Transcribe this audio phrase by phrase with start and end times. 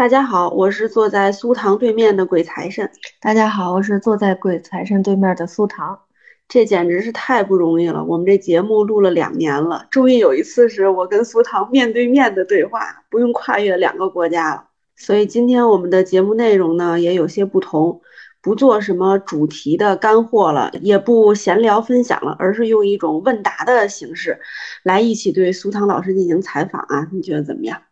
[0.00, 2.90] 大家好，我是坐在苏糖对面的鬼财神。
[3.20, 6.00] 大家好，我是坐在鬼财神对面的苏糖。
[6.48, 8.02] 这简直是太不容易了！
[8.02, 14.64] 我们这节目录了两年了，终于有一次是我跟苏糖面对面的对话，不用跨越两个国家了。
[14.96, 18.00] 所以今天我们的节目内容呢也有些不同，
[18.40, 24.40] 不做什么主题的干货了，也不闲聊分享了，而是用一种问答的形式
[24.82, 27.06] 来一起对苏糖老师进行采访啊！
[27.12, 27.82] 你觉得怎么样？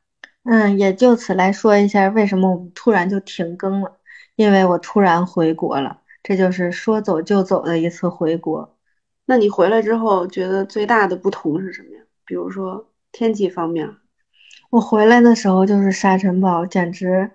[0.50, 3.98] 嗯，也就此来说一下为什么我们突然就停更了，
[4.34, 8.74] 因为我突然回国了，这就是说走就走的一次回国。
[9.26, 12.00] 那你回来之后觉得最大的不同是什么呀？
[12.24, 13.96] 比如说天气方面。
[14.70, 17.30] 我回来的时候就是沙尘暴，简直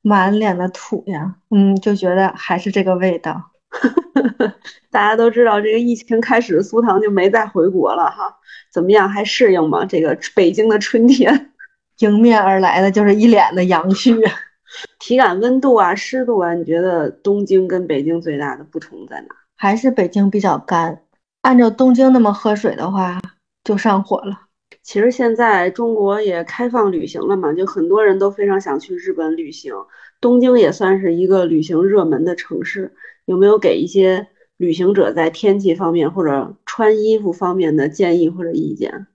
[0.00, 1.34] 满脸的土呀。
[1.50, 3.50] 嗯，就觉得还是这个味道。
[4.88, 8.38] 大家都知道，这个疫情开始，苏糖就没再回国了哈。
[8.70, 9.84] 怎么样，还适应吗？
[9.84, 11.51] 这个北京的春天？
[11.98, 14.18] 迎面而来的就是一脸的阳絮，
[14.98, 19.34] 体感温度啊、湿度啊，你觉得东京跟北京最大的不同在哪？
[19.56, 21.02] 还是北京比较干。
[21.42, 23.20] 按照东京那么喝水的话，
[23.64, 24.40] 就上火了。
[24.82, 29.74] 其实现在中国也开放旅行了嘛，就很多人都非常想去日本旅行，
[30.20, 32.92] 东京也算是一个旅行热门的城市。
[33.24, 34.26] 有没有给一些
[34.56, 39.06] 旅行者在天气方面或者穿衣服方面的建议或者意见？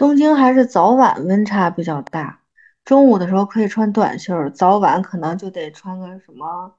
[0.00, 2.40] 东京还是早晚温差比较大，
[2.86, 6.74] 中午的时候可以穿短袖，早晚可能就得穿个什么，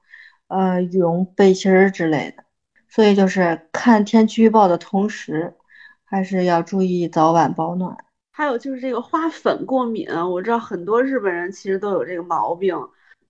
[0.48, 2.42] 呃，羽绒背心儿之类的。
[2.88, 5.54] 所以就是看天气预报的同时，
[6.02, 7.96] 还是要注意早晚保暖。
[8.32, 12.76] 还有就是这个花粉过敏，我知道很多日本人其实都有这个毛病，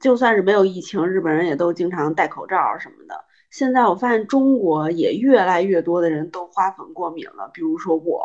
[0.01, 3.27] 就算是没有疫情，日本人也都经常戴口罩什么的。
[3.51, 8.23] 现在我发现中国也越来越多的人都花粉过敏了，比如说我。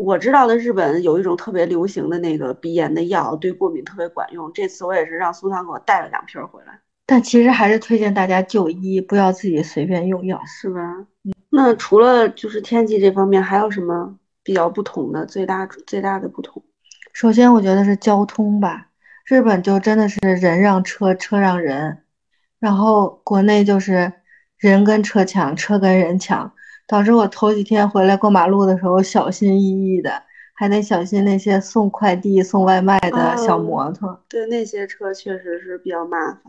[0.00, 4.50] 我知道的日本有一种特别流行的那个鼻炎的药，对过敏特别管用。
[4.54, 6.80] 这次我也是让苏糖给我带了两瓶回来。
[7.04, 10.80] 但其实还是推荐大家就医，不要自己随便用药，是吧？
[11.50, 15.26] 那除了就是天气这方面，还有什么比较不同的？
[15.26, 16.62] 最大最大的不同，
[17.12, 18.86] 首先我觉得是交通吧。
[19.26, 22.04] 日本就真的是人让车，车让人，
[22.58, 24.10] 然后国内就是
[24.56, 26.54] 人跟车抢，车跟人抢。
[26.90, 30.10] 导致我头几天回来过马路的时候小心翼翼的，
[30.54, 34.20] 还得小心那些送快递、送外卖的小摩托。
[34.28, 36.42] 对，那些车确实是比较麻烦。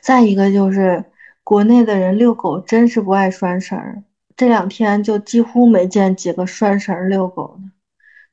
[0.00, 1.04] 再一个就是
[1.44, 4.02] 国内的人遛狗真是不爱拴绳儿，
[4.34, 7.70] 这两天就几乎没见几个拴绳遛狗的。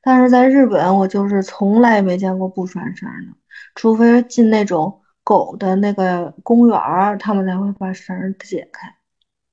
[0.00, 3.36] 但是在日本，我就是从来没见过不拴绳的，
[3.74, 8.94] 除非进那种狗的那个公园儿，他们才会把绳解开。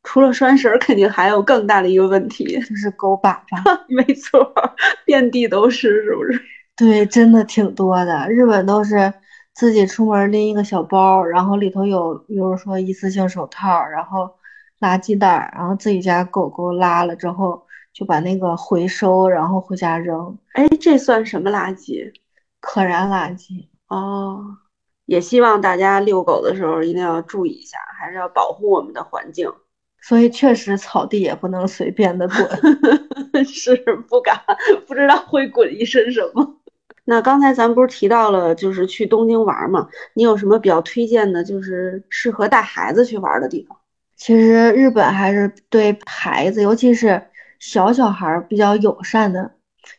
[0.03, 3.79] 除了拴绳，肯定还有更大的一个问题，就是狗粑粑。
[3.87, 4.53] 没错，
[5.05, 6.41] 遍地都是，是不是？
[6.75, 8.27] 对，真的挺多的。
[8.29, 9.13] 日本都是
[9.53, 14.29] 自己出门拎一个小包，然后里头有，比如说一次性手套，然后
[14.79, 20.35] 垃圾袋，然后自己家狗狗拉了之后，就把那个回收，然后回家扔。
[20.53, 22.11] 哎，这算什么垃圾？
[22.59, 23.67] 可燃垃圾。
[23.87, 24.57] 哦，
[25.05, 29.51] 也希望大家遛狗的时候一定要注意一下，还是要保护我们的环境。
[30.01, 33.75] 所以确实草地也不能随便的滚， 是
[34.09, 34.35] 不敢，
[34.87, 36.57] 不知道会滚一身什么。
[37.05, 39.87] 那刚才咱不是提到了，就是去东京玩嘛？
[40.13, 43.77] 你有什么比较推荐的，就是适合带孩子去玩的地方？
[44.15, 47.21] 其实日本还是对孩子，尤其是
[47.59, 49.51] 小小孩比较友善的，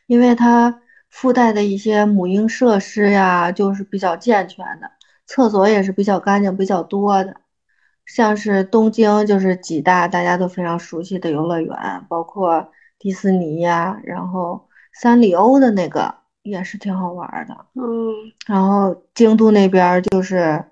[0.06, 0.80] 因为它
[1.10, 4.88] 附带的一些母婴设施呀，就是比较健全的，
[5.26, 7.34] 厕所也是比较干净、比较多的。
[8.04, 12.68] 像是东京，就是几大大家都非常熟悉的游乐园，包括
[12.98, 18.12] 迪士尼呀，然后三丽鸥的那个也是挺好玩的，嗯，
[18.46, 20.62] 然后京都那边就是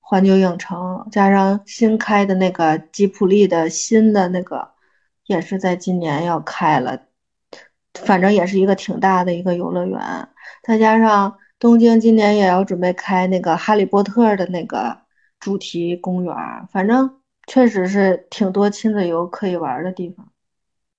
[0.00, 4.68] 环球影城，加上新开的那个吉普力的新的那个，
[5.26, 7.00] 也是在今年要开了，
[7.94, 10.28] 反正也是一个挺大的一个游乐园，
[10.64, 14.98] 再加上东京今年也要准备开那个哈利波特的那个。
[15.40, 16.36] 主题公园，
[16.70, 20.28] 反正确实是挺多亲子游可以玩的地方。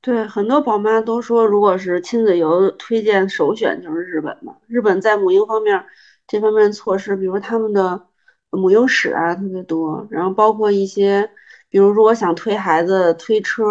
[0.01, 4.55] 对，很多宝妈都说，如果是亲子游，推荐首选就是日本嘛。
[4.67, 5.85] 日本在母婴方面
[6.27, 8.07] 这方面措施，比如他们的
[8.49, 11.29] 母婴室啊特别多，然后包括一些，
[11.69, 13.63] 比如如果想推孩子推车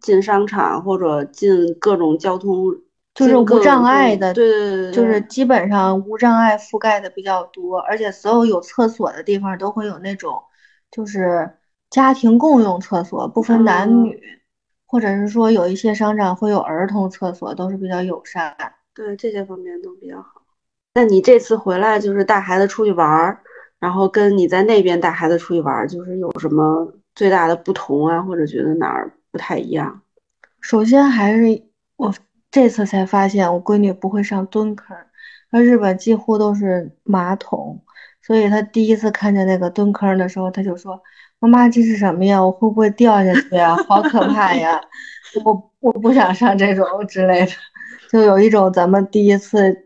[0.00, 2.74] 进商场或者进各种交通。
[3.14, 10.42] 就是无障碍的，对对对，就是基本上无障碍覆盖的比较多，而且所有有厕所的地方都会有那种，
[10.90, 11.48] 就是
[11.90, 14.20] 家庭共用厕所，不分男女，
[14.86, 18.56] 或者是说有一些商场会有儿童厕所，都是比较友善。
[18.92, 20.42] 对这些方面都比较好。
[20.94, 23.40] 那你这次回来就是带孩子出去玩儿，
[23.78, 30.00] 然后跟你在那边带孩子出去玩儿，就是有什么最大的不同啊，或者觉得哪儿不太一样？
[30.60, 31.62] 首先还是
[31.96, 32.14] 我
[32.54, 34.96] 这次才发现，我闺女不会上蹲坑，
[35.50, 37.82] 那日本几乎都是马桶，
[38.22, 41.02] 所以她第一次看见那个蹲坑的时候，她就说
[41.40, 42.40] ：“妈妈，这是什么呀？
[42.40, 43.74] 我会不会掉下去呀？
[43.88, 44.80] 好可怕呀！
[45.44, 47.50] 我我不想上这种之类的。”
[48.08, 49.76] 就有一种咱们第一次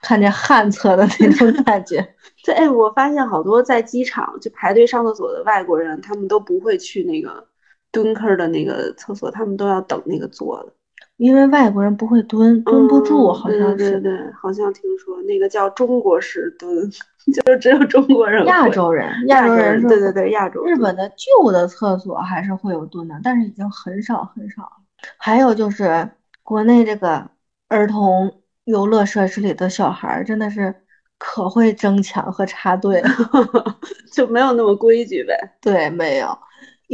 [0.00, 2.14] 看见旱厕的那种感觉。
[2.42, 7.46] 对，哎，我发现好多在机场就排队上厕所的外国人，他们都不会去那个
[7.92, 10.72] 蹲坑的那个厕所，他们都要等那个坐的，
[11.16, 13.76] 因为外国人不会蹲，蹲不住，嗯好像是。
[13.76, 16.90] 对对对，好像听说那个叫中国式蹲，
[17.32, 24.70] 就是只有中国人亚洲人，亚洲人对对对，亚洲日本的旧的厕所还是会有蹲的，但是已经很少很少。
[25.16, 26.10] 还有就是
[26.42, 27.30] 国内这个
[27.68, 28.32] 儿童
[28.64, 30.74] 游乐设施里的小孩儿，真的是
[31.18, 33.10] 可会争抢和插队了。
[34.12, 35.36] 就没有那么规矩呗。
[35.60, 36.36] 对，没有。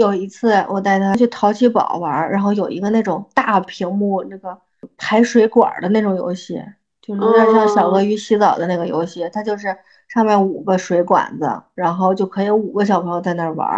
[0.00, 4.58] 有一次我带他去淘气堡玩，然后有一个那种大屏幕那个
[4.96, 6.58] 排水管的那种游戏，
[7.02, 9.76] 就是有点像小鳄鱼洗澡的那个游戏，它就是
[10.08, 13.68] 上面五个水管子，然后就可以五个小朋友在那儿玩，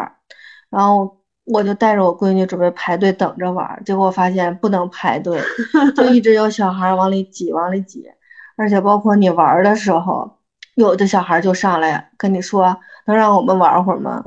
[0.71, 5.43] 然后我就带着我闺女准备排队等着玩，结果发现不能排队，
[5.97, 8.09] 就一直有小孩往里挤，往里挤，
[8.57, 10.39] 而且包括你玩的时候，
[10.77, 14.25] 有的小孩就上来跟你说能让我们玩会儿吗？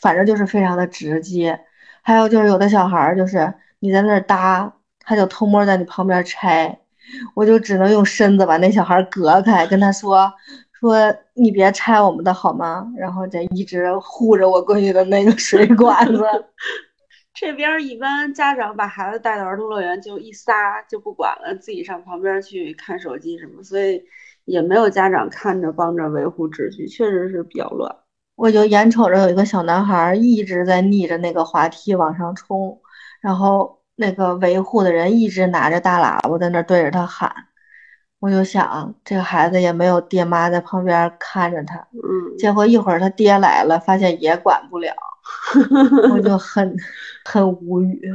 [0.00, 1.60] 反正就是非常的直接。
[2.02, 6.80] 还有就是有的小孩儿就是你在那儿搭，他就偷摸在你旁边拆，
[7.34, 10.32] 我就只能用身子把那小孩儿隔开，跟他说
[10.72, 12.90] 说你别拆我们的好吗？
[12.96, 16.24] 然后再一直护着我闺女的那个水管子。
[17.32, 24.02] 这边一般家长把孩子带到儿童乐园就一撒就不管了，自己上旁边去看手机什么，所以
[24.44, 27.94] 也没有家长看着帮着维护秩序，确实是比较乱。
[28.40, 32.80] 我就眼瞅着有一个小男孩儿一直在逆着那个滑梯往上冲，
[33.20, 37.30] 然后那个维护的人一直拿着大喇叭在那对着他喊，
[38.18, 44.94] 我就想这个孩子也没有爹妈在旁边看着他，嗯，结果一会儿他爹来了，发现也管不了，
[46.14, 46.74] 我就很
[47.26, 48.10] 很无语。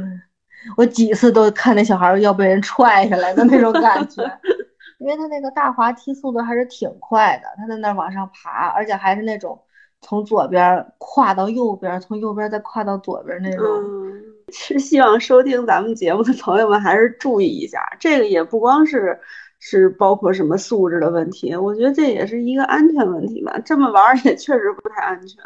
[0.76, 4.24] 我几次都看那小孩儿要被人踹下来的那种感觉，
[4.98, 9.56] 因为他那个大滑梯速度还是挺快的，他在那儿往上爬，而且还是那种
[10.00, 13.66] 从左边跨到右边，从右边再跨到左边那种。
[13.66, 14.22] 嗯，
[14.52, 19.18] 是希望收听咱们节目的朋友们还是注意一下，这个也不光是
[19.58, 23.58] 是包括什么素质的问题，我觉得这也是一个安全问题吧。
[23.64, 25.42] 这么玩也确实不太安全。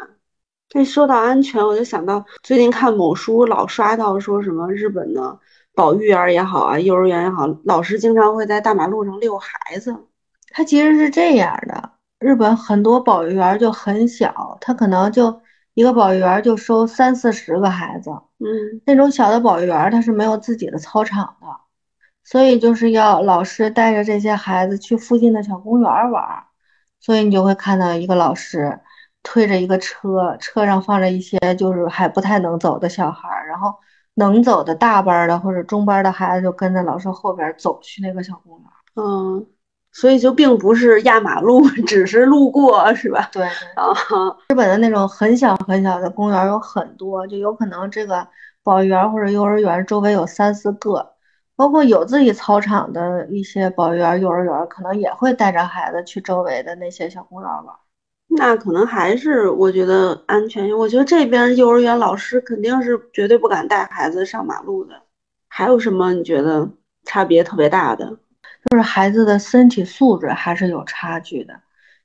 [0.69, 5.37] 这说到安全，我就想到最近看某书老刷到说什么日本的
[5.73, 9.95] 保育员也好啊，幼儿园也好，老师经常会在大马路上遛孩子。
[10.53, 15.41] 他其实是这样的，日本很多保育员就很小，他可能就
[15.73, 21.47] 一个保育员就收三四十个孩子，嗯那种小的保育员儿他是没有自己的操场的，
[22.23, 26.43] 所以就是要老师带着这些孩子去附近的小公园玩，
[26.99, 28.79] 所以你就会看到一个老师
[29.23, 33.73] 推着一个车，车上放着一些就是还不太能走的小孩，然后
[34.13, 38.67] 能走的大班的或者中班的孩子就跟着老师后边走去那个小公园。
[38.95, 39.47] 嗯，
[39.91, 43.29] 所以就并不是压马路，只是路过，是吧？
[43.31, 43.47] 对对。
[43.75, 43.93] 啊，
[44.49, 48.27] 日本的那种很小很小的公园有很多，就有可能这个
[48.63, 51.13] 保育园或者幼儿园周围有三四个，
[51.55, 57.75] 包括有自己操场的一些保育园、幼儿园，可能也会带着孩子去周围的那些小公园玩。
[58.33, 60.71] 那可能还是我觉得安全。
[60.77, 64.95] 我觉得这边幼儿园老师肯定是绝对不敢带孩子上马路的。
[65.49, 66.69] 还有什么你觉得
[67.03, 68.17] 差别特别大的？
[68.71, 71.53] 就是孩子的身体素质还是有差距的，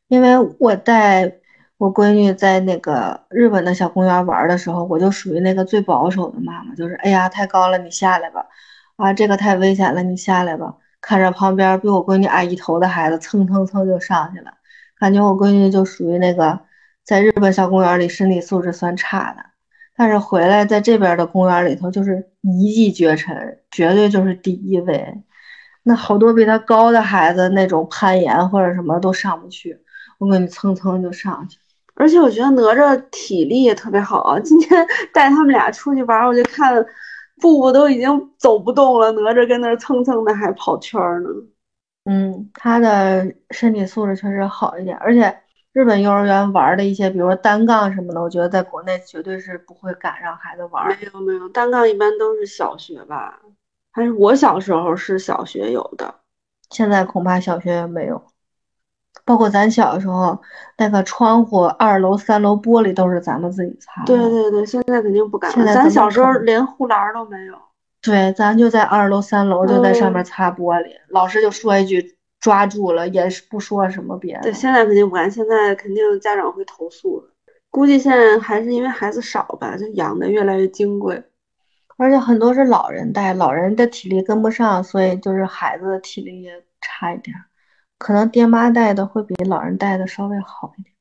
[0.08, 1.32] 因为我带
[1.78, 8.44] 我闺女在那个日本的小公园玩的时候，我就属于那个最保守的妈妈，就是哎呀太高了，你下来吧，
[8.96, 10.74] 啊这个太危险了，你下来吧。
[11.00, 14.50] 看着旁边比我闺女矮一头的孩子蹭蹭蹭就上去了，
[14.98, 16.58] 感觉我闺女就属于那个
[17.04, 19.44] 在日本小公园里身体素质算差的，
[19.96, 25.22] 但是回来在这边的公园里头就是一骑绝尘，绝对就是第一位。
[25.88, 29.78] 那好多比他高的孩子，那种攀岩或者什么都上不去，
[30.18, 31.56] 我给你蹭蹭就上去。
[31.94, 34.40] 而且我觉得哪吒体力也特别好啊。
[34.40, 36.84] 今天 带他们俩出去玩，我就看
[37.40, 41.30] 布布都已经走不动了，哪吒跟那儿蹭蹭的还跑圈呢。
[42.04, 45.32] 嗯，他的身体素质确实好一点，而且
[45.72, 50.88] 日本幼儿园玩的一些，比如说单杠什么的，我觉得在国内绝对是不会敢让孩子玩。
[50.88, 53.38] 没有没有，单杠一般都是小学吧，
[53.96, 56.16] 还是我小时候是小学有的，
[56.68, 58.22] 现在恐怕小学也没有。
[59.24, 60.38] 包括咱小的时候，
[60.76, 64.06] 那个窗户二楼、三楼玻璃都是咱们自己擦的。
[64.06, 65.56] 对对对，现在肯定不敢了。
[65.56, 67.54] 现在咱小时候连护栏都没有。
[68.02, 74.52] 对，咱就在二楼、三楼就在上嗯面擦玻璃，老师就说一句抓住了，也是不说什么别的对，。
[74.52, 77.28] 现在肯定不敢，现在肯定家长会投诉的。
[77.70, 81.24] 估计现在还是因为孩子少吧，就养的越来越金贵。
[81.96, 87.44] 而且很多是老人带，老人的体力跟不上，所以就是孩子的体力也差一点儿。
[87.98, 90.94] 可能爹妈带的会比老人带的稍微好一点。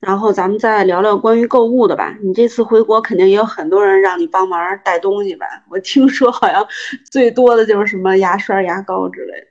[0.00, 2.16] 然后咱们再聊聊关于购物的吧。
[2.22, 5.46] 你这次回国肯定也有很多人让你帮忙带东西吧？
[5.70, 6.64] 我听说好像
[7.10, 9.46] 最多的就是什么牙刷、牙膏之类的。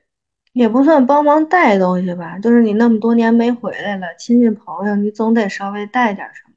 [0.54, 6.54] 也不算帮忙带东西吧，就是你那么多年没回来了，亲戚朋友你总得稍微带点儿什么。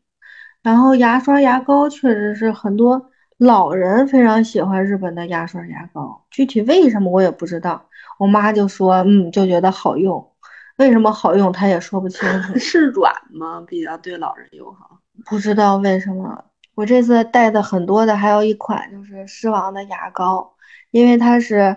[0.63, 3.10] 然后牙刷、牙膏确实是很多
[3.41, 7.83] 老人非常喜欢日本的牙刷、牙膏，具体为什么我也不知道。
[8.19, 10.31] 我妈就说，嗯，就觉得好用，
[10.77, 13.63] 为什么好用她也说不清楚， 是软吗？
[13.67, 14.99] 比较对老人友好。
[15.25, 16.45] 不知道为什么。
[16.75, 20.53] 我这次带的很多的还有一款就是狮王的牙膏，
[20.91, 21.75] 因为它是，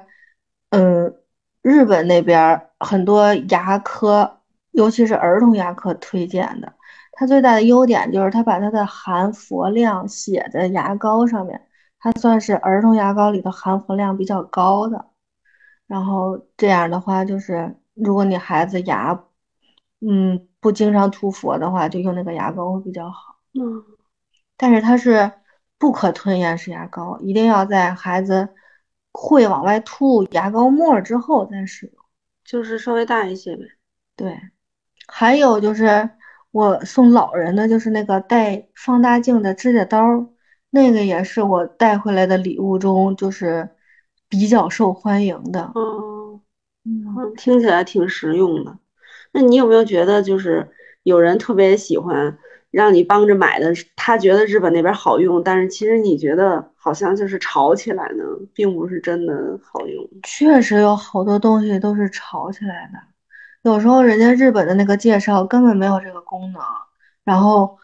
[0.69, 1.15] 嗯，
[1.63, 4.41] 日本那边儿很多牙科，
[4.73, 6.75] 尤其是儿童牙科推荐的。
[7.17, 11.61] 它最大的优点就是它把它的含氟量写在牙膏上面，
[11.99, 15.07] 它算是儿童牙膏里的含氟量比较高的。
[15.87, 19.25] 然后这样的话，就是如果你孩子牙，
[20.01, 23.37] 嗯，不经常涂氟的话，就用那个牙膏会比较好。
[23.53, 23.85] 嗯，
[24.57, 25.31] 但是它是
[25.79, 28.49] 不可吞咽式牙膏，一定要在孩子
[29.13, 32.05] 会往外吐牙膏沫之后再使用。
[32.45, 33.63] 就是稍微大一些呗。
[34.17, 34.39] 对，
[35.07, 36.11] 还有就是
[36.55, 40.25] 我送老人的，就是那个带放大镜的指甲刀儿，
[40.71, 43.69] 那个也是我带回来的礼物中就是
[44.29, 45.73] 比较受欢迎的。
[45.75, 46.41] 嗯，
[47.37, 48.79] 听起来挺实用的。
[49.33, 50.71] 那你有没有觉得，就是
[51.03, 52.39] 有人特别喜欢
[52.71, 58.23] 让你帮着买的，他觉得日本那边好用，但是其实你觉得好像就是炒起来呢，
[58.55, 60.09] 并不是真的好用。
[60.23, 62.99] 确实有好多东西都是炒起来的，
[63.65, 66.63] 有时候人家日本的那个介绍根本没有这个功能，
[67.25, 67.79] 然后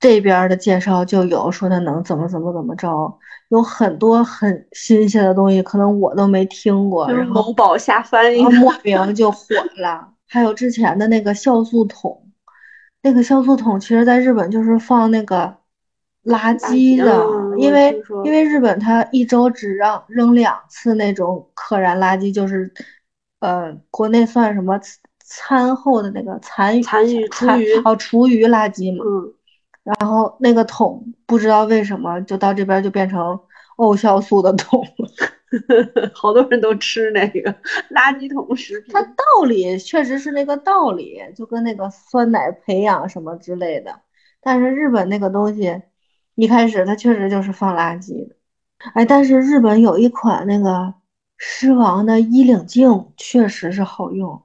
[0.00, 3.16] 这边儿的介绍就有说它能怎么怎么怎么着，
[3.48, 10.08] 有很多很新鲜的东西，可能我都没听过，就是然后某宝下翻译然后莫名就火了。
[10.28, 12.28] 还有之前的那个酵素桶，
[13.02, 15.56] 那个酵素桶其实在日本就是放那个
[16.24, 22.72] 垃圾的，嗯因为因为日本它一周只让扔两次那种可燃垃圾，就是
[23.44, 24.80] 呃国内算什么
[25.22, 29.04] 餐后的那个残余残余厨余哦厨余垃圾嘛。
[29.06, 29.34] 嗯，
[29.82, 33.38] 然后那个桶不知道为什么就到这边就变成
[33.76, 35.08] 沤酵素的桶了。
[36.14, 37.52] 好多人都吃那个
[37.90, 39.00] 垃圾桶食品它。
[39.02, 44.00] 道理确实是那个道理，就跟那个酸奶培养什么之类的。
[44.40, 45.82] 但是日本那个东西，
[46.34, 48.34] 一开始它确实就是放垃圾的。
[48.94, 50.92] 哎，但是日本有一款那个
[51.36, 54.42] 狮王的衣领镜，确实是好用。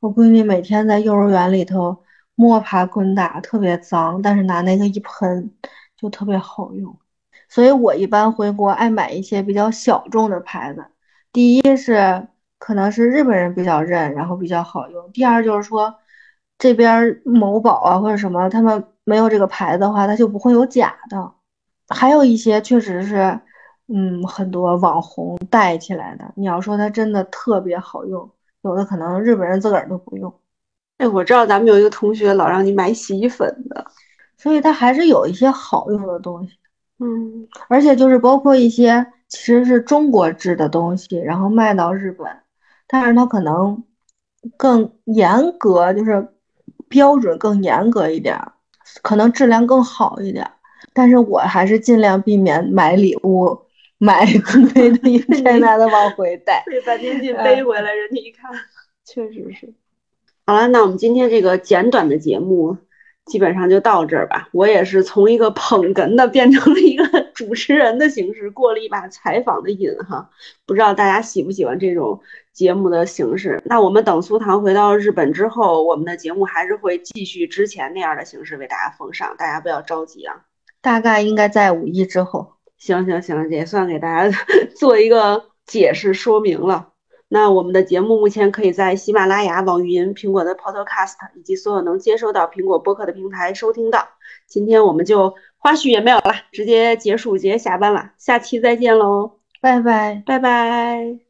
[0.00, 2.04] 我闺女每天在幼儿园里头
[2.34, 5.52] 摸爬滚打，特别脏，但是拿那个一喷，
[5.96, 6.98] 就特别好用。
[7.48, 10.84] 所以我一般回国爱买一些比较小众的牌子。
[11.32, 12.28] 第一是
[12.58, 15.12] 可能是日本人比较认，然后比较好用。
[15.12, 15.94] 第二就是说，
[16.58, 21.32] 这边某宝啊或者什么，他们没有这个牌子的话，它就不会有假的。
[21.88, 23.40] 还有一些确实是，
[23.92, 26.32] 嗯，很多网红带起来的。
[26.36, 28.30] 你要说它真的特别好用，
[28.62, 30.32] 有的可能日本人自个儿都不用。
[30.98, 33.84] 哎，我知道咱们有一个同学老让你买洗衣粉的。
[34.36, 36.54] 所以它还是有一些好用的东西。
[36.98, 42.26] 嗯，而且就是包括一些其实是中国制的东西，然后卖到日本，
[42.86, 43.84] 但是它可能
[44.56, 46.26] 更严格，就是
[46.88, 48.52] 标准更严格一点儿，
[49.02, 50.52] 可能质量更好一点儿。
[50.94, 53.58] 但是我还是尽量避免买礼物，
[54.02, 54.24] 买
[54.72, 56.64] 贵的一天拿的往回带。
[56.66, 58.50] 费半天劲背回来，人家一看，
[59.04, 59.74] 确实是。
[60.46, 62.78] 好了，那我们今天这个简短的节目
[63.26, 64.48] 基本上就到这儿吧。
[64.52, 67.04] 我也是从一个捧哏的变成了一个
[67.34, 70.30] 主持人的形式，过了一把采访的瘾哈。
[70.64, 72.20] 不知道大家喜不喜欢这种
[72.54, 73.60] 节目的形式？
[73.66, 80.46] 那我们等苏糖回到日本之后，我们的节目还是会继续之前那样的形式为大家奉上，大家不要着急啊。
[80.80, 82.54] 大概应该在五一之后。
[82.80, 84.36] 行行行，也算给大家
[84.74, 86.88] 做一个解释说明了。
[87.28, 94.08] 那我们的节目目前可以在喜马拉雅、网易云、苹果的 Podcast 以及所有能接收到苹果播客的平台收听到。
[94.48, 98.12] 今天我们就花絮也没有了，直接结束，直接下班了。
[98.18, 100.24] 下期再见喽，拜拜。
[100.26, 101.29] 拜拜。